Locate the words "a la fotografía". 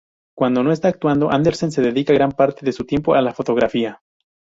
3.13-4.01